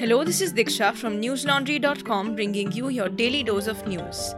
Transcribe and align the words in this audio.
Hello, 0.00 0.24
this 0.24 0.40
is 0.40 0.54
Diksha 0.54 0.94
from 0.94 1.20
newslaundry.com 1.20 2.34
bringing 2.34 2.72
you 2.72 2.88
your 2.88 3.10
daily 3.10 3.42
dose 3.42 3.66
of 3.66 3.86
news. 3.86 4.34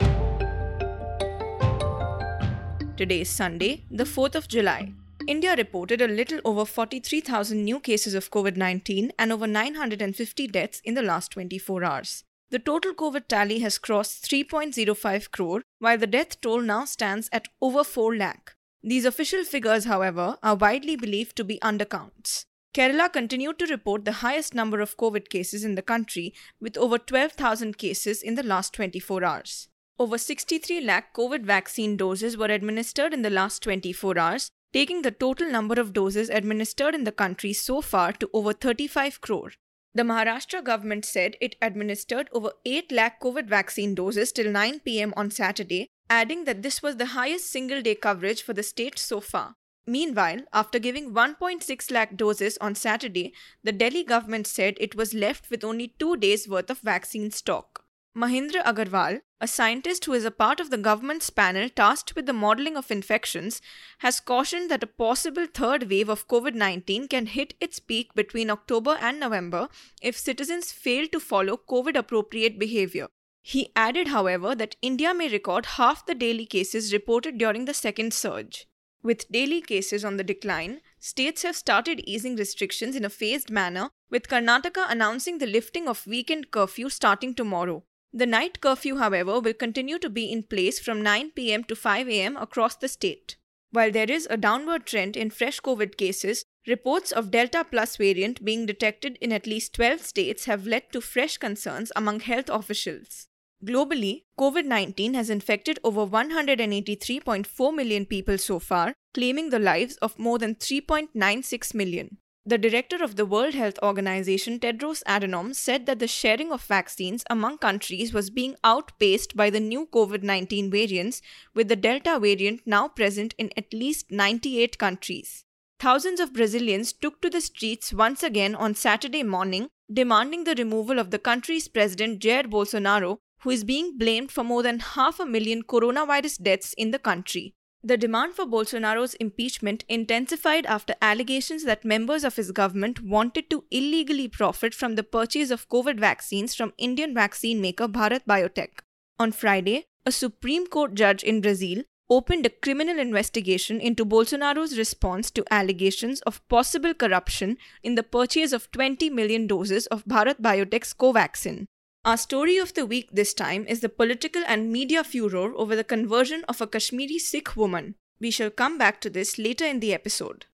Today 2.96 3.20
is 3.20 3.30
Sunday, 3.30 3.84
the 3.88 4.02
4th 4.02 4.34
of 4.34 4.48
July. 4.48 4.92
India 5.28 5.54
reported 5.54 6.02
a 6.02 6.08
little 6.08 6.40
over 6.44 6.64
43,000 6.64 7.62
new 7.62 7.78
cases 7.78 8.14
of 8.14 8.28
COVID 8.32 8.56
19 8.56 9.12
and 9.16 9.30
over 9.30 9.46
950 9.46 10.48
deaths 10.48 10.80
in 10.82 10.94
the 10.94 11.02
last 11.02 11.30
24 11.30 11.84
hours. 11.84 12.24
The 12.50 12.58
total 12.58 12.92
COVID 12.92 13.28
tally 13.28 13.60
has 13.60 13.78
crossed 13.78 14.28
3.05 14.28 15.30
crore, 15.30 15.62
while 15.78 15.96
the 15.96 16.08
death 16.08 16.40
toll 16.40 16.60
now 16.60 16.86
stands 16.86 17.28
at 17.30 17.46
over 17.60 17.84
4 17.84 18.16
lakh. 18.16 18.56
These 18.82 19.04
official 19.04 19.44
figures, 19.44 19.84
however, 19.84 20.38
are 20.42 20.56
widely 20.56 20.96
believed 20.96 21.36
to 21.36 21.44
be 21.44 21.60
undercounts. 21.60 22.46
Kerala 22.74 23.12
continued 23.12 23.58
to 23.58 23.66
report 23.66 24.06
the 24.06 24.20
highest 24.24 24.54
number 24.54 24.80
of 24.80 24.96
COVID 24.96 25.28
cases 25.28 25.62
in 25.62 25.74
the 25.74 25.82
country, 25.82 26.32
with 26.58 26.78
over 26.78 26.96
12,000 26.96 27.76
cases 27.76 28.22
in 28.22 28.34
the 28.34 28.42
last 28.42 28.72
24 28.72 29.22
hours. 29.22 29.68
Over 29.98 30.16
63 30.16 30.80
lakh 30.80 31.14
COVID 31.14 31.44
vaccine 31.44 31.98
doses 31.98 32.38
were 32.38 32.46
administered 32.46 33.12
in 33.12 33.20
the 33.20 33.28
last 33.28 33.62
24 33.62 34.18
hours, 34.18 34.50
taking 34.72 35.02
the 35.02 35.10
total 35.10 35.50
number 35.50 35.78
of 35.78 35.92
doses 35.92 36.30
administered 36.30 36.94
in 36.94 37.04
the 37.04 37.12
country 37.12 37.52
so 37.52 37.82
far 37.82 38.10
to 38.12 38.30
over 38.32 38.54
35 38.54 39.20
crore. 39.20 39.52
The 39.94 40.02
Maharashtra 40.02 40.64
government 40.64 41.04
said 41.04 41.36
it 41.42 41.56
administered 41.60 42.30
over 42.32 42.52
8 42.64 42.90
lakh 42.90 43.20
COVID 43.20 43.48
vaccine 43.48 43.94
doses 43.94 44.32
till 44.32 44.50
9 44.50 44.80
pm 44.80 45.12
on 45.14 45.30
Saturday, 45.30 45.88
adding 46.08 46.44
that 46.44 46.62
this 46.62 46.82
was 46.82 46.96
the 46.96 47.12
highest 47.12 47.50
single 47.50 47.82
day 47.82 47.94
coverage 47.94 48.42
for 48.42 48.54
the 48.54 48.62
state 48.62 48.98
so 48.98 49.20
far. 49.20 49.56
Meanwhile, 49.86 50.42
after 50.52 50.78
giving 50.78 51.12
1.6 51.12 51.90
lakh 51.90 52.16
doses 52.16 52.56
on 52.60 52.74
Saturday, 52.74 53.32
the 53.64 53.72
Delhi 53.72 54.04
government 54.04 54.46
said 54.46 54.76
it 54.78 54.94
was 54.94 55.12
left 55.12 55.50
with 55.50 55.64
only 55.64 55.94
two 55.98 56.16
days' 56.16 56.48
worth 56.48 56.70
of 56.70 56.78
vaccine 56.78 57.30
stock. 57.30 57.84
Manindra 58.14 58.62
Agrawal, 58.64 59.22
a 59.40 59.48
scientist 59.48 60.04
who 60.04 60.12
is 60.12 60.26
a 60.26 60.30
part 60.30 60.60
of 60.60 60.68
the 60.68 60.76
government's 60.76 61.30
panel 61.30 61.68
tasked 61.70 62.14
with 62.14 62.26
the 62.26 62.34
modeling 62.34 62.76
of 62.76 62.90
infections, 62.90 63.62
has 63.98 64.20
cautioned 64.20 64.70
that 64.70 64.82
a 64.82 64.86
possible 64.86 65.46
third 65.46 65.88
wave 65.88 66.10
of 66.10 66.28
COVID 66.28 66.54
19 66.54 67.08
can 67.08 67.26
hit 67.26 67.54
its 67.58 67.80
peak 67.80 68.14
between 68.14 68.50
October 68.50 68.98
and 69.00 69.18
November 69.18 69.68
if 70.02 70.18
citizens 70.18 70.72
fail 70.72 71.08
to 71.08 71.18
follow 71.18 71.56
COVID 71.56 71.96
appropriate 71.96 72.58
behavior. 72.58 73.08
He 73.42 73.72
added, 73.74 74.08
however, 74.08 74.54
that 74.54 74.76
India 74.82 75.14
may 75.14 75.28
record 75.28 75.64
half 75.64 76.04
the 76.04 76.14
daily 76.14 76.44
cases 76.46 76.92
reported 76.92 77.38
during 77.38 77.64
the 77.64 77.74
second 77.74 78.12
surge. 78.12 78.66
With 79.02 79.30
daily 79.32 79.60
cases 79.60 80.04
on 80.04 80.16
the 80.16 80.24
decline, 80.24 80.80
states 81.00 81.42
have 81.42 81.56
started 81.56 82.00
easing 82.06 82.36
restrictions 82.36 82.94
in 82.94 83.04
a 83.04 83.10
phased 83.10 83.50
manner, 83.50 83.90
with 84.10 84.28
Karnataka 84.28 84.86
announcing 84.88 85.38
the 85.38 85.46
lifting 85.46 85.88
of 85.88 86.06
weekend 86.06 86.52
curfew 86.52 86.88
starting 86.88 87.34
tomorrow. 87.34 87.82
The 88.12 88.26
night 88.26 88.60
curfew, 88.60 88.98
however, 88.98 89.40
will 89.40 89.54
continue 89.54 89.98
to 89.98 90.08
be 90.08 90.30
in 90.30 90.44
place 90.44 90.78
from 90.78 91.02
9 91.02 91.30
pm 91.30 91.64
to 91.64 91.74
5 91.74 92.08
am 92.08 92.36
across 92.36 92.76
the 92.76 92.88
state. 92.88 93.36
While 93.70 93.90
there 93.90 94.10
is 94.10 94.28
a 94.30 94.36
downward 94.36 94.86
trend 94.86 95.16
in 95.16 95.30
fresh 95.30 95.58
COVID 95.60 95.96
cases, 95.96 96.44
reports 96.68 97.10
of 97.10 97.30
Delta 97.30 97.66
Plus 97.68 97.96
variant 97.96 98.44
being 98.44 98.66
detected 98.66 99.18
in 99.20 99.32
at 99.32 99.46
least 99.46 99.74
12 99.74 100.02
states 100.02 100.44
have 100.44 100.66
led 100.66 100.92
to 100.92 101.00
fresh 101.00 101.38
concerns 101.38 101.90
among 101.96 102.20
health 102.20 102.50
officials. 102.50 103.28
Globally, 103.64 104.24
COVID 104.40 104.64
19 104.64 105.14
has 105.14 105.30
infected 105.30 105.78
over 105.84 106.04
183.4 106.04 107.74
million 107.74 108.06
people 108.06 108.36
so 108.36 108.58
far, 108.58 108.92
claiming 109.14 109.50
the 109.50 109.60
lives 109.60 109.96
of 109.98 110.18
more 110.18 110.36
than 110.36 110.56
3.96 110.56 111.72
million. 111.72 112.18
The 112.44 112.58
director 112.58 113.04
of 113.04 113.14
the 113.14 113.24
World 113.24 113.54
Health 113.54 113.78
Organization, 113.80 114.58
Tedros 114.58 115.04
Adhanom, 115.06 115.54
said 115.54 115.86
that 115.86 116.00
the 116.00 116.08
sharing 116.08 116.50
of 116.50 116.64
vaccines 116.64 117.22
among 117.30 117.58
countries 117.58 118.12
was 118.12 118.30
being 118.30 118.56
outpaced 118.64 119.36
by 119.36 119.48
the 119.48 119.60
new 119.60 119.86
COVID 119.86 120.24
19 120.24 120.68
variants, 120.68 121.22
with 121.54 121.68
the 121.68 121.76
Delta 121.76 122.18
variant 122.18 122.62
now 122.66 122.88
present 122.88 123.32
in 123.38 123.52
at 123.56 123.72
least 123.72 124.10
98 124.10 124.76
countries. 124.76 125.44
Thousands 125.78 126.18
of 126.18 126.32
Brazilians 126.32 126.92
took 126.92 127.22
to 127.22 127.30
the 127.30 127.40
streets 127.40 127.92
once 127.92 128.24
again 128.24 128.56
on 128.56 128.74
Saturday 128.74 129.22
morning, 129.22 129.68
demanding 129.92 130.42
the 130.42 130.56
removal 130.56 130.98
of 130.98 131.12
the 131.12 131.18
country's 131.20 131.68
president 131.68 132.20
Jair 132.20 132.50
Bolsonaro 132.50 133.18
who 133.42 133.50
is 133.50 133.64
being 133.64 133.98
blamed 133.98 134.30
for 134.30 134.44
more 134.44 134.62
than 134.62 134.78
half 134.78 135.18
a 135.20 135.26
million 135.26 135.62
coronavirus 135.62 136.42
deaths 136.42 136.74
in 136.74 136.90
the 136.90 136.98
country. 136.98 137.54
The 137.84 137.96
demand 137.96 138.34
for 138.34 138.46
Bolsonaro's 138.46 139.14
impeachment 139.14 139.84
intensified 139.88 140.66
after 140.66 140.94
allegations 141.02 141.64
that 141.64 141.84
members 141.84 142.22
of 142.22 142.36
his 142.36 142.52
government 142.52 143.02
wanted 143.02 143.50
to 143.50 143.64
illegally 143.72 144.28
profit 144.28 144.72
from 144.72 144.94
the 144.94 145.02
purchase 145.02 145.50
of 145.50 145.68
COVID 145.68 145.98
vaccines 145.98 146.54
from 146.54 146.72
Indian 146.78 147.12
vaccine 147.12 147.60
maker 147.60 147.88
Bharat 147.88 148.24
Biotech. 148.24 148.82
On 149.18 149.32
Friday, 149.32 149.86
a 150.06 150.12
Supreme 150.12 150.68
Court 150.68 150.94
judge 150.94 151.24
in 151.24 151.40
Brazil 151.40 151.82
opened 152.08 152.46
a 152.46 152.50
criminal 152.50 153.00
investigation 153.00 153.80
into 153.80 154.04
Bolsonaro's 154.04 154.78
response 154.78 155.30
to 155.32 155.44
allegations 155.50 156.20
of 156.20 156.46
possible 156.48 156.94
corruption 156.94 157.56
in 157.82 157.96
the 157.96 158.02
purchase 158.04 158.52
of 158.52 158.70
20 158.70 159.10
million 159.10 159.48
doses 159.48 159.86
of 159.86 160.04
Bharat 160.04 160.40
Biotech's 160.40 160.92
Covaxin. 160.92 161.66
Our 162.04 162.16
story 162.16 162.58
of 162.58 162.74
the 162.74 162.84
week 162.84 163.10
this 163.12 163.32
time 163.32 163.64
is 163.68 163.78
the 163.78 163.88
political 163.88 164.42
and 164.48 164.72
media 164.72 165.04
furor 165.04 165.54
over 165.54 165.76
the 165.76 165.84
conversion 165.84 166.42
of 166.48 166.60
a 166.60 166.66
Kashmiri 166.66 167.20
Sikh 167.20 167.56
woman. 167.56 167.94
We 168.20 168.32
shall 168.32 168.50
come 168.50 168.76
back 168.76 169.00
to 169.02 169.10
this 169.10 169.38
later 169.38 169.64
in 169.64 169.78
the 169.78 169.94
episode. 169.94 170.46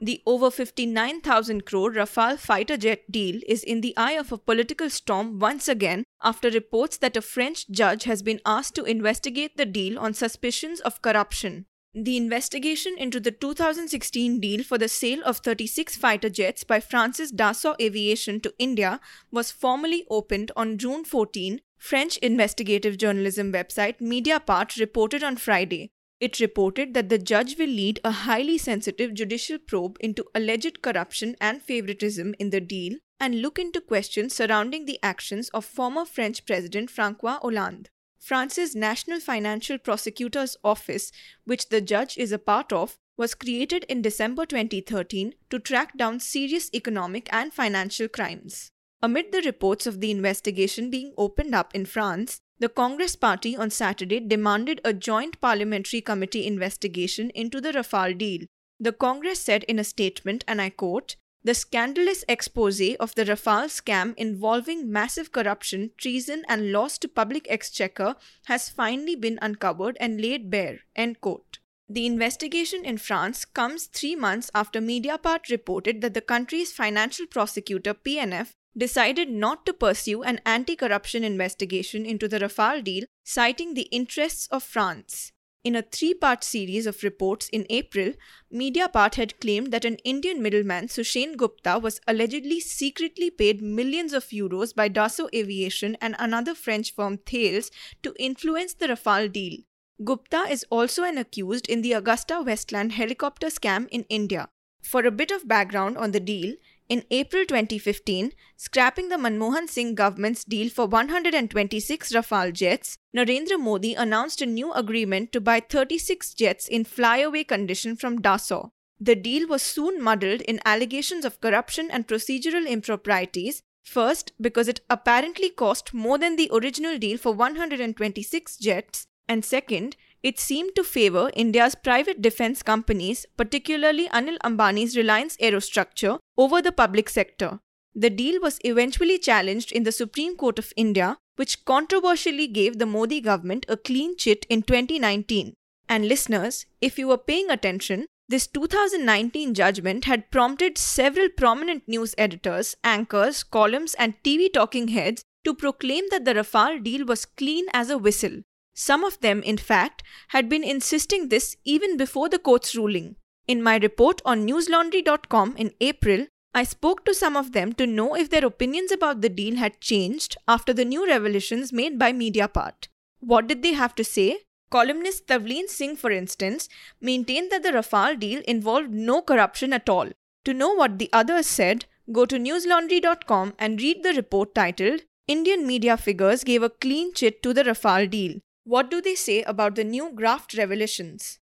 The 0.00 0.20
over 0.26 0.50
59,000 0.50 1.64
crore 1.64 1.92
Rafale 1.92 2.40
fighter 2.40 2.76
jet 2.76 3.08
deal 3.08 3.40
is 3.46 3.62
in 3.62 3.82
the 3.82 3.96
eye 3.96 4.14
of 4.14 4.32
a 4.32 4.36
political 4.36 4.90
storm 4.90 5.38
once 5.38 5.68
again 5.68 6.02
after 6.20 6.50
reports 6.50 6.96
that 6.96 7.16
a 7.16 7.22
French 7.22 7.70
judge 7.70 8.02
has 8.02 8.24
been 8.24 8.40
asked 8.44 8.74
to 8.74 8.82
investigate 8.82 9.56
the 9.56 9.64
deal 9.64 9.96
on 9.96 10.12
suspicions 10.12 10.80
of 10.80 11.02
corruption. 11.02 11.66
The 11.98 12.18
investigation 12.18 12.94
into 12.98 13.20
the 13.20 13.30
2016 13.30 14.38
deal 14.38 14.62
for 14.62 14.76
the 14.76 14.86
sale 14.86 15.22
of 15.24 15.38
36 15.38 15.96
fighter 15.96 16.28
jets 16.28 16.62
by 16.62 16.78
France's 16.78 17.32
Dassault 17.32 17.80
Aviation 17.80 18.38
to 18.40 18.52
India 18.58 19.00
was 19.30 19.50
formally 19.50 20.04
opened 20.10 20.52
on 20.54 20.76
June 20.76 21.06
14, 21.06 21.58
French 21.78 22.18
investigative 22.18 22.98
journalism 22.98 23.50
website 23.50 23.98
Mediapart 23.98 24.78
reported 24.78 25.24
on 25.24 25.38
Friday. 25.38 25.90
It 26.20 26.38
reported 26.38 26.92
that 26.92 27.08
the 27.08 27.16
judge 27.16 27.58
will 27.58 27.66
lead 27.66 27.98
a 28.04 28.10
highly 28.10 28.58
sensitive 28.58 29.14
judicial 29.14 29.56
probe 29.56 29.96
into 29.98 30.26
alleged 30.34 30.82
corruption 30.82 31.34
and 31.40 31.62
favoritism 31.62 32.34
in 32.38 32.50
the 32.50 32.60
deal 32.60 32.98
and 33.18 33.40
look 33.40 33.58
into 33.58 33.80
questions 33.80 34.34
surrounding 34.34 34.84
the 34.84 34.98
actions 35.02 35.48
of 35.54 35.64
former 35.64 36.04
French 36.04 36.44
President 36.44 36.90
Francois 36.90 37.38
Hollande. 37.40 37.88
France's 38.26 38.74
National 38.74 39.20
Financial 39.20 39.78
Prosecutor's 39.78 40.56
Office, 40.64 41.12
which 41.44 41.68
the 41.68 41.80
judge 41.80 42.18
is 42.18 42.32
a 42.32 42.40
part 42.40 42.72
of, 42.72 42.98
was 43.16 43.36
created 43.36 43.84
in 43.84 44.02
December 44.02 44.44
2013 44.44 45.34
to 45.48 45.60
track 45.60 45.96
down 45.96 46.18
serious 46.18 46.68
economic 46.74 47.32
and 47.32 47.52
financial 47.52 48.08
crimes. 48.08 48.72
Amid 49.00 49.30
the 49.30 49.42
reports 49.42 49.86
of 49.86 50.00
the 50.00 50.10
investigation 50.10 50.90
being 50.90 51.14
opened 51.16 51.54
up 51.54 51.72
in 51.72 51.84
France, 51.86 52.40
the 52.58 52.68
Congress 52.68 53.14
Party 53.14 53.56
on 53.56 53.70
Saturday 53.70 54.18
demanded 54.18 54.80
a 54.84 54.92
joint 54.92 55.40
parliamentary 55.40 56.00
committee 56.00 56.48
investigation 56.48 57.30
into 57.30 57.60
the 57.60 57.70
Rafale 57.70 58.18
deal. 58.18 58.40
The 58.80 58.90
Congress 58.90 59.38
said 59.40 59.62
in 59.68 59.78
a 59.78 59.84
statement, 59.84 60.42
and 60.48 60.60
I 60.60 60.70
quote, 60.70 61.14
the 61.46 61.54
scandalous 61.54 62.24
expose 62.28 62.80
of 62.98 63.14
the 63.14 63.24
Rafale 63.24 63.70
scam 63.70 64.14
involving 64.16 64.90
massive 64.90 65.30
corruption, 65.30 65.92
treason, 65.96 66.42
and 66.48 66.72
loss 66.72 66.98
to 66.98 67.06
public 67.06 67.46
exchequer 67.48 68.16
has 68.46 68.68
finally 68.68 69.14
been 69.14 69.38
uncovered 69.40 69.96
and 70.00 70.20
laid 70.20 70.50
bare. 70.50 70.80
End 70.96 71.20
quote. 71.20 71.60
The 71.88 72.04
investigation 72.04 72.84
in 72.84 72.98
France 72.98 73.44
comes 73.44 73.86
three 73.86 74.16
months 74.16 74.50
after 74.56 74.80
Mediapart 74.80 75.48
reported 75.48 76.00
that 76.00 76.14
the 76.14 76.20
country's 76.20 76.72
financial 76.72 77.26
prosecutor, 77.26 77.94
PNF, 77.94 78.50
decided 78.76 79.30
not 79.30 79.64
to 79.66 79.72
pursue 79.72 80.24
an 80.24 80.40
anti 80.44 80.74
corruption 80.74 81.22
investigation 81.22 82.04
into 82.04 82.26
the 82.26 82.40
Rafale 82.40 82.82
deal, 82.82 83.04
citing 83.22 83.74
the 83.74 83.88
interests 83.92 84.48
of 84.48 84.64
France. 84.64 85.30
In 85.66 85.74
a 85.74 85.82
three 85.82 86.14
part 86.14 86.44
series 86.44 86.86
of 86.86 87.02
reports 87.02 87.48
in 87.48 87.66
April, 87.70 88.12
Mediapart 88.54 89.16
had 89.16 89.40
claimed 89.40 89.72
that 89.72 89.84
an 89.84 89.96
Indian 90.04 90.40
middleman, 90.40 90.86
Sushen 90.86 91.36
Gupta, 91.36 91.80
was 91.80 92.00
allegedly 92.06 92.60
secretly 92.60 93.30
paid 93.30 93.60
millions 93.60 94.12
of 94.12 94.26
euros 94.26 94.72
by 94.72 94.88
Dassault 94.88 95.34
Aviation 95.34 95.96
and 96.00 96.14
another 96.20 96.54
French 96.54 96.94
firm, 96.94 97.18
Thales, 97.18 97.72
to 98.04 98.14
influence 98.16 98.74
the 98.74 98.86
Rafale 98.86 99.32
deal. 99.32 99.58
Gupta 100.04 100.44
is 100.48 100.64
also 100.70 101.02
an 101.02 101.18
accused 101.18 101.68
in 101.68 101.82
the 101.82 101.90
AgustaWestland 101.90 102.92
helicopter 102.92 103.48
scam 103.48 103.88
in 103.88 104.04
India. 104.08 104.48
For 104.84 105.04
a 105.04 105.10
bit 105.10 105.32
of 105.32 105.48
background 105.48 105.98
on 105.98 106.12
the 106.12 106.20
deal, 106.20 106.54
in 106.88 107.04
April 107.10 107.44
2015, 107.44 108.32
scrapping 108.56 109.08
the 109.08 109.16
Manmohan 109.16 109.68
Singh 109.68 109.94
government's 109.94 110.44
deal 110.44 110.68
for 110.68 110.86
126 110.86 112.12
Rafale 112.12 112.52
jets, 112.52 112.98
Narendra 113.14 113.58
Modi 113.58 113.94
announced 113.94 114.40
a 114.40 114.46
new 114.46 114.72
agreement 114.72 115.32
to 115.32 115.40
buy 115.40 115.60
36 115.60 116.34
jets 116.34 116.68
in 116.68 116.84
flyaway 116.84 117.44
condition 117.44 117.96
from 117.96 118.20
Dassault. 118.20 118.70
The 119.00 119.16
deal 119.16 119.46
was 119.46 119.62
soon 119.62 120.02
muddled 120.02 120.40
in 120.42 120.60
allegations 120.64 121.24
of 121.24 121.40
corruption 121.40 121.90
and 121.90 122.06
procedural 122.06 122.66
improprieties, 122.66 123.62
First, 123.86 124.32
because 124.40 124.66
it 124.66 124.80
apparently 124.90 125.48
cost 125.48 125.94
more 125.94 126.18
than 126.18 126.34
the 126.34 126.50
original 126.52 126.98
deal 126.98 127.16
for 127.16 127.32
126 127.32 128.56
jets, 128.56 129.06
and 129.28 129.44
second, 129.44 129.96
it 130.28 130.40
seemed 130.40 130.74
to 130.74 130.82
favor 130.82 131.30
India's 131.34 131.76
private 131.76 132.20
defense 132.20 132.60
companies, 132.60 133.26
particularly 133.36 134.08
Anil 134.08 134.38
Ambani's 134.44 134.96
Reliance 134.96 135.36
Aerostructure, 135.36 136.18
over 136.36 136.60
the 136.60 136.72
public 136.72 137.08
sector. 137.08 137.60
The 137.94 138.10
deal 138.10 138.40
was 138.40 138.58
eventually 138.64 139.18
challenged 139.18 139.70
in 139.70 139.84
the 139.84 139.92
Supreme 139.92 140.34
Court 140.36 140.58
of 140.58 140.72
India, 140.76 141.18
which 141.36 141.64
controversially 141.64 142.48
gave 142.48 142.78
the 142.78 142.86
Modi 142.86 143.20
government 143.20 143.66
a 143.68 143.76
clean 143.76 144.16
chit 144.16 144.44
in 144.50 144.62
2019. 144.62 145.54
And 145.88 146.08
listeners, 146.08 146.66
if 146.80 146.98
you 146.98 147.06
were 147.06 147.18
paying 147.18 147.48
attention, 147.48 148.06
this 148.28 148.48
2019 148.48 149.54
judgment 149.54 150.06
had 150.06 150.32
prompted 150.32 150.76
several 150.76 151.28
prominent 151.28 151.86
news 151.86 152.16
editors, 152.18 152.74
anchors, 152.82 153.44
columns, 153.44 153.94
and 153.94 154.20
TV 154.24 154.52
talking 154.52 154.88
heads 154.88 155.22
to 155.44 155.54
proclaim 155.54 156.04
that 156.10 156.24
the 156.24 156.34
Rafale 156.34 156.82
deal 156.82 157.06
was 157.06 157.24
clean 157.24 157.66
as 157.72 157.90
a 157.90 157.96
whistle. 157.96 158.42
Some 158.78 159.04
of 159.04 159.18
them, 159.20 159.42
in 159.42 159.56
fact, 159.56 160.02
had 160.28 160.50
been 160.50 160.62
insisting 160.62 161.28
this 161.28 161.56
even 161.64 161.96
before 161.96 162.28
the 162.28 162.38
court's 162.38 162.76
ruling. 162.76 163.16
In 163.48 163.62
my 163.62 163.78
report 163.78 164.20
on 164.26 164.46
newslaundry.com 164.46 165.56
in 165.56 165.72
April, 165.80 166.26
I 166.54 166.64
spoke 166.64 167.04
to 167.06 167.14
some 167.14 167.36
of 167.36 167.52
them 167.52 167.72
to 167.74 167.86
know 167.86 168.14
if 168.14 168.28
their 168.28 168.44
opinions 168.44 168.92
about 168.92 169.22
the 169.22 169.30
deal 169.30 169.56
had 169.56 169.80
changed 169.80 170.36
after 170.46 170.74
the 170.74 170.84
new 170.84 171.06
revelations 171.06 171.72
made 171.72 171.98
by 171.98 172.12
Mediapart. 172.12 172.88
What 173.20 173.46
did 173.46 173.62
they 173.62 173.72
have 173.72 173.94
to 173.94 174.04
say? 174.04 174.40
Columnist 174.68 175.26
Tavleen 175.26 175.68
Singh, 175.68 175.96
for 175.96 176.10
instance, 176.10 176.68
maintained 177.00 177.50
that 177.52 177.62
the 177.62 177.70
Rafale 177.70 178.18
deal 178.18 178.42
involved 178.46 178.90
no 178.90 179.22
corruption 179.22 179.72
at 179.72 179.88
all. 179.88 180.10
To 180.44 180.52
know 180.52 180.74
what 180.74 180.98
the 180.98 181.08
others 181.12 181.46
said, 181.46 181.86
go 182.12 182.26
to 182.26 182.38
newslaundry.com 182.38 183.54
and 183.58 183.80
read 183.80 184.02
the 184.02 184.12
report 184.12 184.54
titled 184.54 185.00
Indian 185.26 185.66
Media 185.66 185.96
Figures 185.96 186.44
Gave 186.44 186.62
a 186.62 186.70
Clean 186.70 187.12
Chit 187.14 187.42
to 187.42 187.54
the 187.54 187.64
Rafale 187.64 188.10
Deal. 188.10 188.40
What 188.68 188.90
do 188.90 189.00
they 189.00 189.14
say 189.14 189.44
about 189.44 189.76
the 189.76 189.84
new 189.84 190.10
graft 190.12 190.58
revelations? 190.58 191.38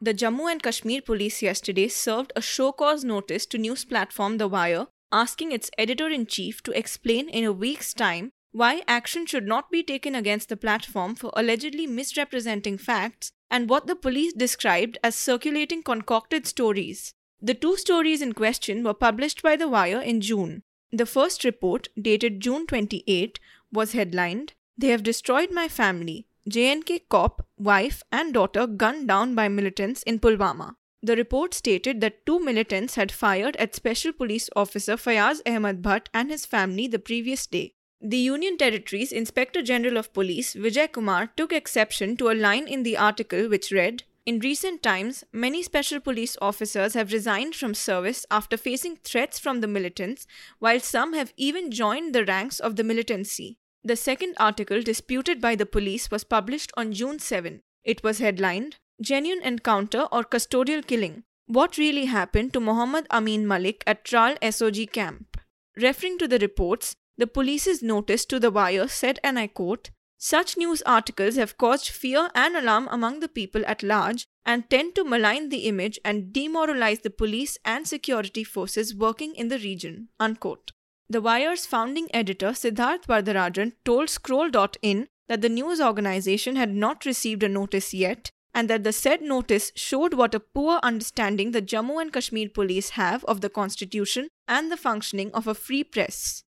The 0.00 0.14
Jammu 0.14 0.50
and 0.50 0.62
Kashmir 0.62 1.02
police 1.02 1.42
yesterday 1.42 1.88
served 1.88 2.32
a 2.34 2.40
show 2.40 2.72
cause 2.72 3.04
notice 3.04 3.44
to 3.44 3.58
news 3.58 3.84
platform 3.84 4.38
The 4.38 4.48
Wire, 4.48 4.86
asking 5.12 5.52
its 5.52 5.70
editor 5.76 6.08
in 6.08 6.24
chief 6.24 6.62
to 6.62 6.72
explain 6.72 7.28
in 7.28 7.44
a 7.44 7.52
week's 7.52 7.92
time 7.92 8.30
why 8.50 8.82
action 8.88 9.26
should 9.26 9.46
not 9.46 9.70
be 9.70 9.82
taken 9.82 10.14
against 10.14 10.48
the 10.48 10.56
platform 10.56 11.16
for 11.16 11.32
allegedly 11.36 11.86
misrepresenting 11.86 12.78
facts 12.78 13.32
and 13.50 13.68
what 13.68 13.86
the 13.86 13.94
police 13.94 14.32
described 14.32 14.96
as 15.04 15.14
circulating 15.14 15.82
concocted 15.82 16.46
stories. 16.46 17.12
The 17.42 17.52
two 17.52 17.76
stories 17.76 18.22
in 18.22 18.32
question 18.32 18.82
were 18.84 18.94
published 18.94 19.42
by 19.42 19.54
The 19.54 19.68
Wire 19.68 20.00
in 20.00 20.22
June. 20.22 20.62
The 20.90 21.04
first 21.04 21.44
report, 21.44 21.88
dated 22.00 22.40
June 22.40 22.66
28, 22.66 23.38
was 23.70 23.92
headlined 23.92 24.54
They 24.80 24.88
have 24.88 25.02
destroyed 25.02 25.50
my 25.52 25.68
family. 25.68 26.26
JNK 26.48 27.02
cop, 27.10 27.46
wife, 27.58 28.02
and 28.10 28.32
daughter 28.32 28.66
gunned 28.66 29.08
down 29.08 29.34
by 29.34 29.46
militants 29.46 30.02
in 30.04 30.18
Pulwama. 30.18 30.76
The 31.02 31.16
report 31.16 31.52
stated 31.52 32.00
that 32.00 32.24
two 32.24 32.40
militants 32.40 32.94
had 32.94 33.12
fired 33.12 33.56
at 33.56 33.74
Special 33.74 34.14
Police 34.14 34.48
Officer 34.56 34.96
Fayaz 34.96 35.42
Ahmad 35.44 35.82
Bhatt 35.82 36.06
and 36.14 36.30
his 36.30 36.46
family 36.46 36.86
the 36.86 36.98
previous 36.98 37.46
day. 37.46 37.74
The 38.00 38.16
Union 38.16 38.56
Territory's 38.56 39.12
Inspector 39.12 39.60
General 39.60 39.98
of 39.98 40.14
Police, 40.14 40.54
Vijay 40.54 40.90
Kumar, 40.90 41.26
took 41.36 41.52
exception 41.52 42.16
to 42.16 42.30
a 42.30 42.40
line 42.46 42.66
in 42.66 42.82
the 42.82 42.96
article 42.96 43.50
which 43.50 43.70
read 43.70 44.04
In 44.24 44.38
recent 44.38 44.82
times, 44.82 45.24
many 45.30 45.62
special 45.62 46.00
police 46.00 46.38
officers 46.40 46.94
have 46.94 47.12
resigned 47.12 47.54
from 47.54 47.74
service 47.74 48.24
after 48.30 48.56
facing 48.56 48.96
threats 48.96 49.38
from 49.38 49.60
the 49.60 49.68
militants, 49.68 50.26
while 50.58 50.80
some 50.80 51.12
have 51.12 51.34
even 51.36 51.70
joined 51.70 52.14
the 52.14 52.24
ranks 52.24 52.58
of 52.58 52.76
the 52.76 52.84
militancy. 52.84 53.58
The 53.82 53.96
second 53.96 54.34
article 54.36 54.82
disputed 54.82 55.40
by 55.40 55.54
the 55.54 55.64
police 55.64 56.10
was 56.10 56.22
published 56.22 56.70
on 56.76 56.92
June 56.92 57.18
7. 57.18 57.62
It 57.82 58.02
was 58.02 58.18
headlined 58.18 58.76
Genuine 59.00 59.42
Encounter 59.42 60.02
or 60.12 60.22
Custodial 60.22 60.86
Killing 60.86 61.22
What 61.46 61.78
Really 61.78 62.04
Happened 62.04 62.52
to 62.52 62.60
Muhammad 62.60 63.06
Amin 63.10 63.46
Malik 63.46 63.82
at 63.86 64.04
Tral 64.04 64.38
SOG 64.42 64.92
Camp. 64.92 65.40
Referring 65.76 66.18
to 66.18 66.28
the 66.28 66.38
reports, 66.38 66.94
the 67.16 67.26
police's 67.26 67.82
notice 67.82 68.26
to 68.26 68.38
the 68.38 68.50
wire 68.50 68.86
said, 68.86 69.18
and 69.24 69.38
I 69.38 69.46
quote, 69.46 69.90
such 70.18 70.58
news 70.58 70.82
articles 70.82 71.36
have 71.36 71.56
caused 71.56 71.88
fear 71.88 72.28
and 72.34 72.54
alarm 72.54 72.86
among 72.90 73.20
the 73.20 73.28
people 73.28 73.62
at 73.66 73.82
large 73.82 74.26
and 74.44 74.68
tend 74.68 74.94
to 74.96 75.04
malign 75.04 75.48
the 75.48 75.66
image 75.66 75.98
and 76.04 76.30
demoralize 76.34 76.98
the 76.98 77.08
police 77.08 77.56
and 77.64 77.88
security 77.88 78.44
forces 78.44 78.94
working 78.94 79.34
in 79.34 79.48
the 79.48 79.58
region. 79.58 80.10
Unquote. 80.20 80.72
The 81.10 81.20
Wire's 81.20 81.66
founding 81.66 82.08
editor 82.14 82.50
Siddharth 82.50 83.06
Varadarajan 83.06 83.72
told 83.84 84.08
Scroll.in 84.08 85.08
that 85.26 85.40
the 85.40 85.48
news 85.48 85.80
organization 85.80 86.54
had 86.54 86.72
not 86.72 87.04
received 87.04 87.42
a 87.42 87.48
notice 87.48 87.92
yet 87.92 88.30
and 88.54 88.70
that 88.70 88.84
the 88.84 88.92
said 88.92 89.20
notice 89.20 89.72
showed 89.74 90.14
what 90.14 90.36
a 90.36 90.38
poor 90.38 90.78
understanding 90.84 91.50
the 91.50 91.62
Jammu 91.62 92.00
and 92.00 92.12
Kashmir 92.12 92.48
police 92.48 92.90
have 92.90 93.24
of 93.24 93.40
the 93.40 93.50
constitution 93.50 94.28
and 94.46 94.70
the 94.70 94.76
functioning 94.76 95.32
of 95.34 95.48
a 95.48 95.54
free 95.54 95.82
press. 95.82 96.44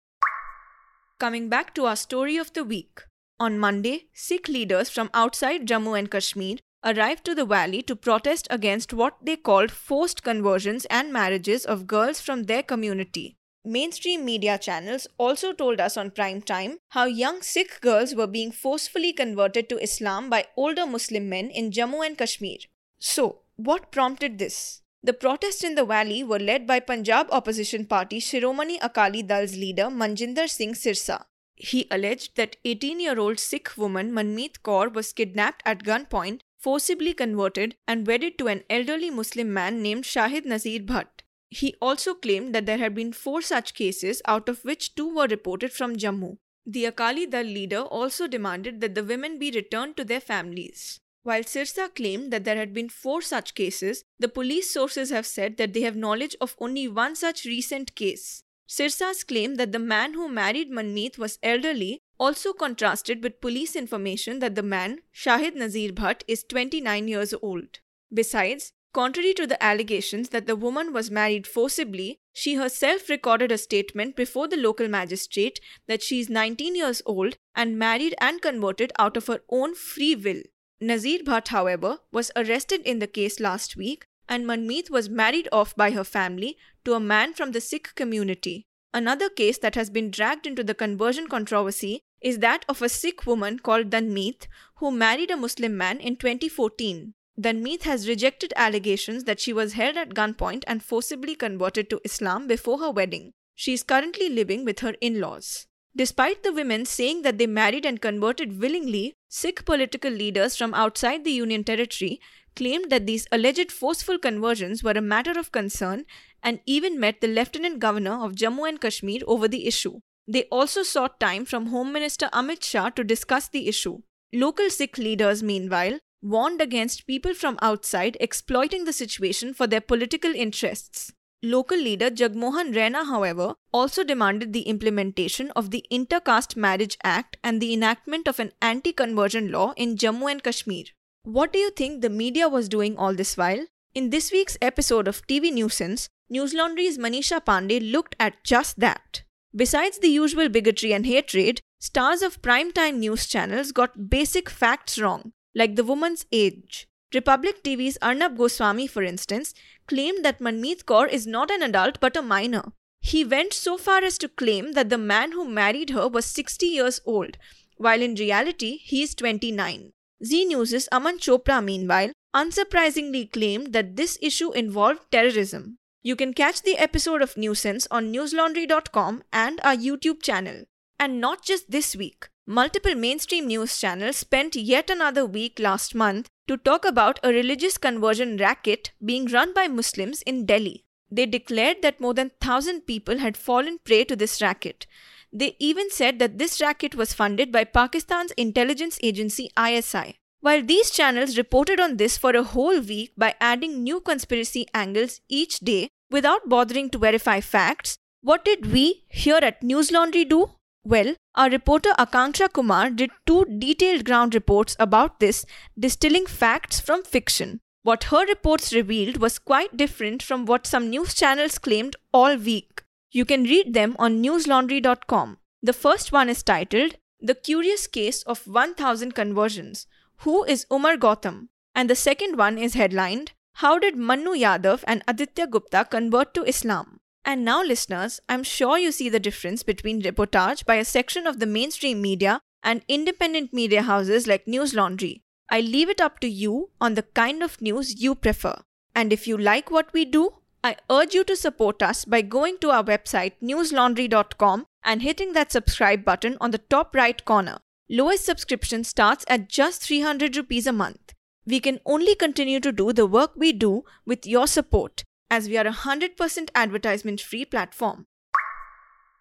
Coming 1.20 1.48
back 1.48 1.72
to 1.76 1.86
our 1.86 1.94
story 1.94 2.36
of 2.36 2.52
the 2.52 2.64
week. 2.64 3.02
On 3.38 3.60
Monday, 3.60 4.06
Sikh 4.12 4.48
leaders 4.48 4.90
from 4.90 5.08
outside 5.14 5.68
Jammu 5.68 5.96
and 5.96 6.10
Kashmir 6.10 6.56
arrived 6.84 7.24
to 7.26 7.34
the 7.36 7.46
valley 7.46 7.80
to 7.82 7.94
protest 7.94 8.48
against 8.50 8.92
what 8.92 9.18
they 9.22 9.36
called 9.36 9.70
forced 9.70 10.24
conversions 10.24 10.84
and 10.86 11.12
marriages 11.12 11.64
of 11.64 11.86
girls 11.86 12.20
from 12.20 12.44
their 12.44 12.64
community. 12.64 13.37
Mainstream 13.70 14.24
media 14.24 14.56
channels 14.56 15.06
also 15.18 15.52
told 15.52 15.78
us 15.78 15.98
on 15.98 16.10
prime 16.10 16.40
time 16.40 16.78
how 16.88 17.04
young 17.04 17.42
Sikh 17.42 17.82
girls 17.82 18.14
were 18.14 18.26
being 18.26 18.50
forcefully 18.50 19.12
converted 19.12 19.68
to 19.68 19.76
Islam 19.76 20.30
by 20.30 20.46
older 20.56 20.86
Muslim 20.86 21.28
men 21.28 21.50
in 21.50 21.70
Jammu 21.70 22.06
and 22.06 22.16
Kashmir. 22.16 22.60
So, 22.98 23.40
what 23.56 23.92
prompted 23.92 24.38
this? 24.38 24.80
The 25.02 25.12
protests 25.12 25.62
in 25.62 25.74
the 25.74 25.84
valley 25.84 26.24
were 26.24 26.38
led 26.38 26.66
by 26.66 26.80
Punjab 26.80 27.28
opposition 27.30 27.84
party 27.84 28.20
Shiromani 28.20 28.78
Akali 28.80 29.22
Dal's 29.22 29.54
leader 29.54 29.90
Manjinder 29.90 30.48
Singh 30.48 30.72
Sirsa. 30.72 31.24
He 31.54 31.86
alleged 31.90 32.36
that 32.36 32.56
18 32.64 33.00
year 33.00 33.18
old 33.18 33.38
Sikh 33.38 33.76
woman 33.76 34.12
Manmeet 34.12 34.62
Kaur 34.62 34.90
was 34.90 35.12
kidnapped 35.12 35.62
at 35.66 35.84
gunpoint, 35.84 36.40
forcibly 36.56 37.12
converted, 37.12 37.76
and 37.86 38.06
wedded 38.06 38.38
to 38.38 38.48
an 38.48 38.64
elderly 38.70 39.10
Muslim 39.10 39.52
man 39.52 39.82
named 39.82 40.04
Shahid 40.04 40.46
Nazir 40.46 40.80
Bhatt. 40.80 41.17
He 41.50 41.74
also 41.80 42.14
claimed 42.14 42.54
that 42.54 42.66
there 42.66 42.78
had 42.78 42.94
been 42.94 43.12
four 43.12 43.40
such 43.40 43.74
cases, 43.74 44.20
out 44.26 44.48
of 44.48 44.64
which 44.64 44.94
two 44.94 45.14
were 45.14 45.26
reported 45.26 45.72
from 45.72 45.96
Jammu. 45.96 46.36
The 46.66 46.84
Akali 46.84 47.26
Dal 47.26 47.44
leader 47.44 47.80
also 47.80 48.26
demanded 48.26 48.80
that 48.80 48.94
the 48.94 49.04
women 49.04 49.38
be 49.38 49.50
returned 49.50 49.96
to 49.96 50.04
their 50.04 50.20
families. 50.20 51.00
While 51.22 51.44
Sirsa 51.44 51.94
claimed 51.94 52.32
that 52.32 52.44
there 52.44 52.56
had 52.56 52.72
been 52.74 52.88
four 52.88 53.22
such 53.22 53.54
cases, 53.54 54.04
the 54.18 54.28
police 54.28 54.70
sources 54.70 55.10
have 55.10 55.26
said 55.26 55.56
that 55.56 55.72
they 55.72 55.80
have 55.82 55.96
knowledge 55.96 56.36
of 56.40 56.56
only 56.58 56.88
one 56.88 57.16
such 57.16 57.44
recent 57.44 57.94
case. 57.94 58.42
Sirsa's 58.68 59.24
claim 59.24 59.54
that 59.54 59.72
the 59.72 59.78
man 59.78 60.12
who 60.12 60.28
married 60.28 60.70
Manmeet 60.70 61.16
was 61.16 61.38
elderly 61.42 62.02
also 62.18 62.52
contrasted 62.52 63.22
with 63.22 63.40
police 63.40 63.74
information 63.74 64.40
that 64.40 64.54
the 64.54 64.62
man, 64.62 65.00
Shahid 65.14 65.54
Nazir 65.54 65.92
Bhatt, 65.92 66.22
is 66.28 66.44
29 66.44 67.08
years 67.08 67.32
old. 67.40 67.78
Besides, 68.12 68.72
contrary 68.92 69.34
to 69.34 69.46
the 69.46 69.62
allegations 69.62 70.30
that 70.30 70.46
the 70.46 70.56
woman 70.56 70.92
was 70.92 71.10
married 71.10 71.46
forcibly, 71.46 72.18
she 72.32 72.54
herself 72.54 73.08
recorded 73.08 73.50
a 73.50 73.58
statement 73.58 74.16
before 74.16 74.48
the 74.48 74.56
local 74.56 74.88
magistrate 74.88 75.60
that 75.86 76.02
she 76.02 76.20
is 76.20 76.28
19 76.28 76.76
years 76.76 77.02
old 77.04 77.36
and 77.54 77.78
married 77.78 78.14
and 78.20 78.40
converted 78.40 78.92
out 78.98 79.16
of 79.16 79.26
her 79.26 79.40
own 79.48 79.74
free 79.74 80.14
will. 80.14 80.42
Nazir 80.80 81.20
Bhatt, 81.24 81.48
however, 81.48 81.98
was 82.12 82.30
arrested 82.36 82.82
in 82.82 83.00
the 83.00 83.08
case 83.08 83.40
last 83.40 83.76
week, 83.76 84.06
and 84.28 84.46
Manmeet 84.46 84.90
was 84.90 85.08
married 85.08 85.48
off 85.50 85.74
by 85.74 85.90
her 85.90 86.04
family 86.04 86.56
to 86.84 86.94
a 86.94 87.00
man 87.00 87.34
from 87.34 87.52
the 87.52 87.60
Sikh 87.60 87.94
community. 87.94 88.64
Another 88.94 89.28
case 89.28 89.58
that 89.58 89.74
has 89.74 89.90
been 89.90 90.10
dragged 90.10 90.46
into 90.46 90.62
the 90.62 90.74
conversion 90.74 91.28
controversy 91.28 92.00
is 92.20 92.38
that 92.38 92.64
of 92.68 92.82
a 92.82 92.88
Sikh 92.88 93.26
woman 93.26 93.58
called 93.58 93.90
Danmeet 93.90 94.46
who 94.76 94.90
married 94.90 95.30
a 95.30 95.36
Muslim 95.36 95.76
man 95.76 95.98
in 95.98 96.16
2014. 96.16 97.14
Danmeet 97.40 97.84
has 97.84 98.08
rejected 98.08 98.52
allegations 98.56 99.24
that 99.24 99.38
she 99.38 99.52
was 99.52 99.74
held 99.74 99.96
at 99.96 100.14
gunpoint 100.14 100.64
and 100.66 100.82
forcibly 100.82 101.36
converted 101.36 101.88
to 101.90 102.00
Islam 102.04 102.46
before 102.48 102.78
her 102.80 102.90
wedding. 102.90 103.32
She 103.54 103.72
is 103.72 103.82
currently 103.82 104.28
living 104.28 104.64
with 104.64 104.80
her 104.80 104.94
in 105.00 105.20
laws. 105.20 105.66
Despite 105.96 106.42
the 106.42 106.52
women 106.52 106.84
saying 106.84 107.22
that 107.22 107.38
they 107.38 107.46
married 107.46 107.84
and 107.84 108.00
converted 108.00 108.60
willingly, 108.60 109.14
Sikh 109.28 109.64
political 109.64 110.10
leaders 110.10 110.56
from 110.56 110.74
outside 110.74 111.24
the 111.24 111.32
Union 111.32 111.64
Territory 111.64 112.20
claimed 112.56 112.90
that 112.90 113.06
these 113.06 113.26
alleged 113.30 113.70
forceful 113.70 114.18
conversions 114.18 114.82
were 114.82 114.92
a 114.92 115.00
matter 115.00 115.38
of 115.38 115.52
concern 115.52 116.04
and 116.42 116.60
even 116.66 116.98
met 116.98 117.20
the 117.20 117.28
Lieutenant 117.28 117.78
Governor 117.78 118.24
of 118.24 118.34
Jammu 118.34 118.68
and 118.68 118.80
Kashmir 118.80 119.20
over 119.26 119.46
the 119.46 119.66
issue. 119.66 120.00
They 120.26 120.44
also 120.44 120.82
sought 120.82 121.20
time 121.20 121.44
from 121.44 121.66
Home 121.66 121.92
Minister 121.92 122.28
Amit 122.32 122.64
Shah 122.64 122.90
to 122.90 123.04
discuss 123.04 123.48
the 123.48 123.68
issue. 123.68 124.00
Local 124.32 124.70
Sikh 124.70 124.98
leaders, 124.98 125.42
meanwhile, 125.42 125.98
warned 126.22 126.60
against 126.60 127.06
people 127.06 127.34
from 127.34 127.58
outside 127.62 128.16
exploiting 128.20 128.84
the 128.84 128.92
situation 128.92 129.54
for 129.54 129.66
their 129.66 129.80
political 129.80 130.34
interests. 130.34 131.12
Local 131.42 131.78
leader 131.78 132.10
Jagmohan 132.10 132.74
Raina, 132.74 133.06
however, 133.06 133.54
also 133.72 134.02
demanded 134.02 134.52
the 134.52 134.62
implementation 134.62 135.52
of 135.52 135.70
the 135.70 135.84
Intercaste 135.90 136.56
Marriage 136.56 136.96
Act 137.04 137.36
and 137.44 137.60
the 137.60 137.72
enactment 137.72 138.26
of 138.26 138.40
an 138.40 138.50
anti 138.60 138.92
conversion 138.92 139.52
law 139.52 139.72
in 139.76 139.96
Jammu 139.96 140.28
and 140.28 140.42
Kashmir. 140.42 140.86
What 141.22 141.52
do 141.52 141.60
you 141.60 141.70
think 141.70 142.00
the 142.00 142.10
media 142.10 142.48
was 142.48 142.68
doing 142.68 142.96
all 142.96 143.14
this 143.14 143.36
while? 143.36 143.66
In 143.94 144.10
this 144.10 144.32
week's 144.32 144.58
episode 144.60 145.06
of 145.06 145.24
TV 145.28 145.52
Nuisance, 145.52 146.08
News 146.28 146.54
Laundry's 146.54 146.98
Manisha 146.98 147.44
Pandey 147.44 147.92
looked 147.92 148.16
at 148.18 148.42
just 148.42 148.80
that. 148.80 149.22
Besides 149.54 149.98
the 149.98 150.08
usual 150.08 150.48
bigotry 150.48 150.92
and 150.92 151.06
hatred, 151.06 151.60
stars 151.78 152.22
of 152.22 152.42
primetime 152.42 152.98
news 152.98 153.26
channels 153.26 153.72
got 153.72 154.10
basic 154.10 154.50
facts 154.50 154.98
wrong, 154.98 155.32
like 155.58 155.74
the 155.74 155.84
woman's 155.84 156.24
age. 156.30 156.86
Republic 157.12 157.62
TV's 157.64 157.98
Arnab 158.00 158.36
Goswami, 158.38 158.86
for 158.86 159.02
instance, 159.02 159.54
claimed 159.88 160.24
that 160.24 160.40
Manmeet 160.40 160.84
Kaur 160.84 161.08
is 161.08 161.26
not 161.26 161.50
an 161.50 161.62
adult 161.62 161.98
but 162.00 162.16
a 162.16 162.22
minor. 162.22 162.64
He 163.00 163.24
went 163.24 163.52
so 163.52 163.76
far 163.76 164.04
as 164.04 164.18
to 164.18 164.28
claim 164.28 164.72
that 164.72 164.90
the 164.90 164.98
man 164.98 165.32
who 165.32 165.48
married 165.48 165.90
her 165.90 166.06
was 166.06 166.26
60 166.26 166.66
years 166.66 167.00
old, 167.04 167.38
while 167.76 168.02
in 168.02 168.14
reality 168.14 168.78
he 168.78 169.02
is 169.02 169.14
29. 169.14 169.92
Zee 170.24 170.44
News' 170.44 170.88
Aman 170.92 171.18
Chopra, 171.18 171.64
meanwhile, 171.64 172.12
unsurprisingly 172.36 173.32
claimed 173.32 173.72
that 173.72 173.96
this 173.96 174.18
issue 174.20 174.52
involved 174.52 175.10
terrorism. 175.10 175.78
You 176.02 176.16
can 176.16 176.34
catch 176.34 176.62
the 176.62 176.78
episode 176.78 177.22
of 177.22 177.36
Nuisance 177.36 177.88
on 177.90 178.12
newslaundry.com 178.12 179.22
and 179.32 179.60
our 179.64 179.76
YouTube 179.76 180.22
channel. 180.22 180.64
And 180.98 181.20
not 181.20 181.44
just 181.44 181.70
this 181.70 181.94
week. 181.94 182.28
Multiple 182.46 182.94
mainstream 182.94 183.46
news 183.46 183.78
channels 183.78 184.16
spent 184.16 184.56
yet 184.56 184.90
another 184.90 185.24
week 185.24 185.58
last 185.58 185.94
month 185.94 186.28
to 186.48 186.56
talk 186.56 186.84
about 186.84 187.20
a 187.22 187.28
religious 187.28 187.78
conversion 187.78 188.36
racket 188.38 188.92
being 189.04 189.26
run 189.26 189.52
by 189.52 189.68
Muslims 189.68 190.22
in 190.22 190.46
Delhi. 190.46 190.84
They 191.10 191.26
declared 191.26 191.82
that 191.82 192.00
more 192.00 192.14
than 192.14 192.32
1,000 192.40 192.82
people 192.86 193.18
had 193.18 193.36
fallen 193.36 193.78
prey 193.84 194.04
to 194.04 194.16
this 194.16 194.42
racket. 194.42 194.86
They 195.32 195.56
even 195.58 195.90
said 195.90 196.18
that 196.18 196.38
this 196.38 196.60
racket 196.60 196.94
was 196.94 197.12
funded 197.12 197.52
by 197.52 197.64
Pakistan's 197.64 198.32
intelligence 198.32 198.98
agency 199.02 199.50
ISI. 199.58 200.16
While 200.40 200.62
these 200.62 200.90
channels 200.90 201.36
reported 201.36 201.80
on 201.80 201.96
this 201.96 202.16
for 202.16 202.34
a 202.34 202.42
whole 202.42 202.80
week 202.80 203.12
by 203.16 203.34
adding 203.40 203.82
new 203.82 204.00
conspiracy 204.00 204.66
angles 204.72 205.20
each 205.28 205.58
day 205.60 205.88
without 206.10 206.48
bothering 206.48 206.90
to 206.90 206.98
verify 206.98 207.40
facts, 207.40 207.98
what 208.22 208.44
did 208.44 208.72
we 208.72 209.04
here 209.08 209.40
at 209.42 209.62
News 209.62 209.90
Laundry 209.92 210.24
do? 210.24 210.50
Well, 210.84 211.14
our 211.34 211.50
reporter 211.50 211.90
Akanksha 211.98 212.52
Kumar 212.52 212.90
did 212.90 213.10
two 213.26 213.44
detailed 213.44 214.04
ground 214.04 214.34
reports 214.34 214.76
about 214.78 215.20
this, 215.20 215.44
distilling 215.78 216.26
facts 216.26 216.80
from 216.80 217.02
fiction. 217.02 217.60
What 217.82 218.04
her 218.04 218.26
reports 218.26 218.72
revealed 218.72 219.18
was 219.18 219.38
quite 219.38 219.76
different 219.76 220.22
from 220.22 220.46
what 220.46 220.66
some 220.66 220.90
news 220.90 221.14
channels 221.14 221.58
claimed 221.58 221.96
all 222.12 222.36
week. 222.36 222.82
You 223.10 223.24
can 223.24 223.44
read 223.44 223.74
them 223.74 223.96
on 223.98 224.22
newslaundry.com. 224.22 225.38
The 225.62 225.72
first 225.72 226.12
one 226.12 226.28
is 226.28 226.42
titled 226.42 226.96
The 227.20 227.34
Curious 227.34 227.86
Case 227.86 228.22
of 228.22 228.46
1000 228.46 229.14
Conversions 229.14 229.86
Who 230.18 230.44
is 230.44 230.66
Umar 230.72 230.96
Gautam? 230.96 231.48
And 231.74 231.88
the 231.88 231.96
second 231.96 232.36
one 232.36 232.58
is 232.58 232.74
headlined 232.74 233.32
How 233.54 233.78
Did 233.78 233.94
Mannu 233.94 234.38
Yadav 234.38 234.84
and 234.86 235.02
Aditya 235.08 235.46
Gupta 235.46 235.86
Convert 235.90 236.34
to 236.34 236.44
Islam? 236.44 236.97
And 237.24 237.44
now, 237.44 237.62
listeners, 237.62 238.20
I'm 238.28 238.42
sure 238.42 238.78
you 238.78 238.90
see 238.92 239.08
the 239.08 239.20
difference 239.20 239.62
between 239.62 240.02
reportage 240.02 240.64
by 240.64 240.76
a 240.76 240.84
section 240.84 241.26
of 241.26 241.40
the 241.40 241.46
mainstream 241.46 242.00
media 242.00 242.40
and 242.62 242.82
independent 242.88 243.52
media 243.52 243.82
houses 243.82 244.26
like 244.26 244.46
News 244.46 244.74
Laundry. 244.74 245.22
I 245.50 245.60
leave 245.60 245.88
it 245.88 246.00
up 246.00 246.20
to 246.20 246.28
you 246.28 246.70
on 246.80 246.94
the 246.94 247.02
kind 247.02 247.42
of 247.42 247.60
news 247.60 248.00
you 248.00 248.14
prefer. 248.14 248.56
And 248.94 249.12
if 249.12 249.26
you 249.26 249.36
like 249.38 249.70
what 249.70 249.92
we 249.92 250.04
do, 250.04 250.30
I 250.62 250.76
urge 250.90 251.14
you 251.14 251.24
to 251.24 251.36
support 251.36 251.82
us 251.82 252.04
by 252.04 252.22
going 252.22 252.58
to 252.58 252.70
our 252.70 252.82
website 252.82 253.32
newslaundry.com 253.42 254.66
and 254.84 255.02
hitting 255.02 255.32
that 255.32 255.52
subscribe 255.52 256.04
button 256.04 256.36
on 256.40 256.50
the 256.50 256.58
top 256.58 256.94
right 256.94 257.24
corner. 257.24 257.58
Lowest 257.88 258.24
subscription 258.24 258.84
starts 258.84 259.24
at 259.28 259.48
just 259.48 259.82
300 259.82 260.36
rupees 260.36 260.66
a 260.66 260.72
month. 260.72 261.14
We 261.46 261.60
can 261.60 261.80
only 261.86 262.14
continue 262.14 262.60
to 262.60 262.72
do 262.72 262.92
the 262.92 263.06
work 263.06 263.32
we 263.36 263.52
do 263.52 263.84
with 264.04 264.26
your 264.26 264.46
support 264.46 265.04
as 265.30 265.48
we 265.48 265.56
are 265.56 265.66
a 265.66 265.72
100% 265.72 266.48
advertisement 266.54 267.20
free 267.20 267.44
platform. 267.44 268.06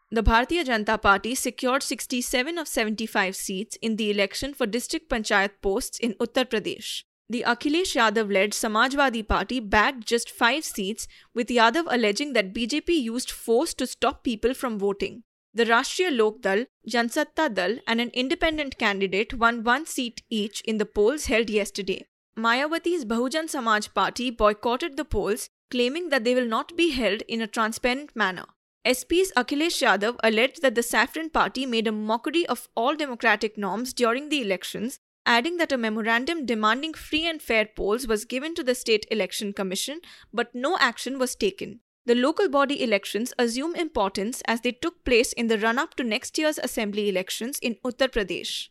The 0.10 0.24
Bharatiya 0.24 0.64
Janata 0.66 1.02
Party 1.02 1.36
secured 1.36 1.84
67 1.84 2.58
of 2.58 2.68
75 2.68 3.36
seats 3.36 3.76
in 3.82 3.98
the 3.98 4.10
election 4.10 4.54
for 4.54 4.66
district 4.66 5.10
panchayat 5.10 5.62
posts 5.62 6.00
in 6.00 6.14
Uttar 6.14 6.46
Pradesh. 6.46 7.04
The 7.30 7.44
Akhilesh 7.46 7.94
Yadav 7.98 8.32
led 8.32 8.52
Samajwadi 8.52 9.28
Party 9.28 9.60
bagged 9.60 10.08
just 10.08 10.30
5 10.30 10.64
seats, 10.64 11.10
with 11.34 11.50
Yadav 11.50 11.84
alleging 11.90 12.32
that 12.34 12.54
BJP 12.54 12.88
used 12.88 13.32
force 13.32 13.74
to 13.74 13.86
stop 13.86 14.24
people 14.24 14.54
from 14.54 14.80
voting. 14.80 15.24
The 15.54 15.66
Rashtriya 15.66 16.18
Lok 16.18 16.42
Dal, 16.42 16.66
Jansatta 16.88 17.54
Dal, 17.54 17.80
and 17.86 18.00
an 18.00 18.12
independent 18.14 18.78
candidate 18.78 19.34
won 19.34 19.66
one 19.66 19.86
seat 19.86 20.22
each 20.30 20.62
in 20.62 20.78
the 20.78 20.86
polls 20.86 21.26
held 21.26 21.50
yesterday. 21.50 22.06
Mayawati's 22.40 23.04
Bahujan 23.04 23.50
Samaj 23.50 23.94
Party 23.94 24.30
boycotted 24.30 24.96
the 24.96 25.04
polls 25.04 25.50
claiming 25.70 26.10
that 26.10 26.24
they 26.24 26.36
will 26.36 26.48
not 26.48 26.76
be 26.76 26.92
held 26.92 27.22
in 27.28 27.42
a 27.42 27.48
transparent 27.48 28.16
manner. 28.16 28.46
SP's 28.86 29.34
Akhilesh 29.36 29.82
Yadav 29.84 30.16
alleged 30.24 30.62
that 30.62 30.76
the 30.76 30.84
Saffron 30.84 31.30
Party 31.30 31.66
made 31.66 31.88
a 31.88 31.92
mockery 31.92 32.46
of 32.48 32.70
all 32.76 32.96
democratic 32.96 33.58
norms 33.58 33.94
during 33.94 34.30
the 34.30 34.42
elections, 34.42 35.00
adding 35.26 35.58
that 35.58 35.74
a 35.74 35.78
memorandum 35.78 36.46
demanding 36.46 36.94
free 36.94 37.26
and 37.28 37.42
fair 37.42 37.66
polls 37.66 38.08
was 38.08 38.24
given 38.24 38.56
to 38.56 38.64
the 38.64 38.74
State 38.74 39.06
Election 39.12 39.52
Commission, 39.52 40.00
but 40.32 40.56
no 40.56 40.78
action 40.80 41.20
was 41.20 41.36
taken. 41.36 41.82
The 42.06 42.16
local 42.16 42.48
body 42.48 42.82
elections 42.82 43.34
assume 43.38 43.76
importance 43.76 44.42
as 44.48 44.62
they 44.62 44.72
took 44.72 45.04
place 45.04 45.34
in 45.34 45.48
the 45.48 45.60
run 45.60 45.78
up 45.78 45.96
to 45.96 46.06
next 46.06 46.38
year's 46.38 46.58
assembly 46.58 47.10
elections 47.10 47.60
in 47.60 47.76
Uttar 47.84 48.08
Pradesh. 48.08 48.70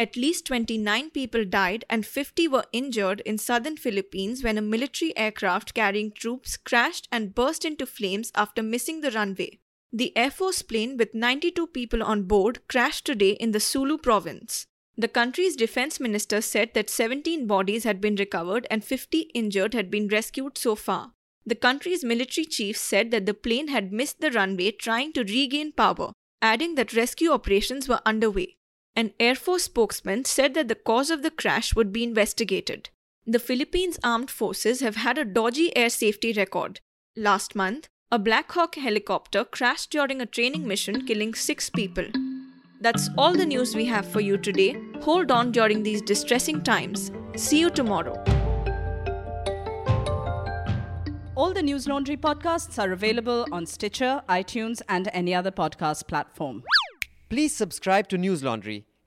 At 0.00 0.16
least 0.16 0.46
29 0.46 1.10
people 1.10 1.44
died 1.44 1.84
and 1.90 2.06
50 2.06 2.46
were 2.46 2.64
injured 2.72 3.20
in 3.26 3.36
southern 3.36 3.76
Philippines 3.76 4.44
when 4.44 4.56
a 4.56 4.62
military 4.62 5.16
aircraft 5.16 5.74
carrying 5.74 6.12
troops 6.12 6.56
crashed 6.56 7.08
and 7.10 7.34
burst 7.34 7.64
into 7.64 7.84
flames 7.84 8.30
after 8.36 8.62
missing 8.62 9.00
the 9.00 9.10
runway. 9.10 9.58
The 9.92 10.16
Air 10.16 10.30
Force 10.30 10.62
plane 10.62 10.96
with 10.96 11.14
92 11.14 11.66
people 11.68 12.04
on 12.04 12.24
board 12.24 12.60
crashed 12.68 13.06
today 13.06 13.32
in 13.32 13.50
the 13.50 13.58
Sulu 13.58 13.98
province. 13.98 14.66
The 14.96 15.08
country's 15.08 15.56
defense 15.56 15.98
minister 15.98 16.42
said 16.42 16.74
that 16.74 16.90
17 16.90 17.48
bodies 17.48 17.82
had 17.82 18.00
been 18.00 18.14
recovered 18.14 18.68
and 18.70 18.84
50 18.84 19.30
injured 19.34 19.74
had 19.74 19.90
been 19.90 20.06
rescued 20.06 20.58
so 20.58 20.76
far. 20.76 21.12
The 21.44 21.56
country's 21.56 22.04
military 22.04 22.44
chief 22.44 22.76
said 22.76 23.10
that 23.10 23.26
the 23.26 23.34
plane 23.34 23.68
had 23.68 23.92
missed 23.92 24.20
the 24.20 24.30
runway 24.30 24.70
trying 24.70 25.12
to 25.14 25.24
regain 25.24 25.72
power, 25.72 26.12
adding 26.40 26.76
that 26.76 26.92
rescue 26.92 27.30
operations 27.32 27.88
were 27.88 28.00
underway. 28.06 28.57
An 28.98 29.12
Air 29.20 29.36
Force 29.36 29.62
spokesman 29.62 30.24
said 30.24 30.54
that 30.54 30.66
the 30.66 30.74
cause 30.74 31.08
of 31.08 31.22
the 31.22 31.30
crash 31.30 31.72
would 31.76 31.92
be 31.92 32.02
investigated. 32.02 32.90
The 33.24 33.38
Philippines 33.38 33.96
Armed 34.02 34.28
Forces 34.28 34.80
have 34.80 34.96
had 34.96 35.16
a 35.16 35.24
dodgy 35.24 35.76
air 35.76 35.88
safety 35.88 36.32
record. 36.32 36.80
Last 37.14 37.54
month, 37.54 37.86
a 38.10 38.18
Black 38.18 38.50
Hawk 38.50 38.74
helicopter 38.74 39.44
crashed 39.44 39.92
during 39.92 40.20
a 40.20 40.26
training 40.26 40.66
mission, 40.66 41.06
killing 41.06 41.32
six 41.34 41.70
people. 41.70 42.06
That's 42.80 43.08
all 43.16 43.34
the 43.34 43.46
news 43.46 43.76
we 43.76 43.84
have 43.84 44.04
for 44.04 44.18
you 44.18 44.36
today. 44.36 44.76
Hold 45.02 45.30
on 45.30 45.52
during 45.52 45.84
these 45.84 46.02
distressing 46.02 46.64
times. 46.64 47.12
See 47.36 47.60
you 47.60 47.70
tomorrow. 47.70 48.16
All 51.36 51.52
the 51.52 51.62
News 51.62 51.86
Laundry 51.86 52.16
podcasts 52.16 52.82
are 52.82 52.90
available 52.90 53.46
on 53.52 53.64
Stitcher, 53.64 54.22
iTunes, 54.28 54.82
and 54.88 55.08
any 55.12 55.36
other 55.36 55.52
podcast 55.52 56.08
platform. 56.08 56.64
Please 57.28 57.54
subscribe 57.54 58.08
to 58.08 58.18
News 58.18 58.42
Laundry. 58.42 58.87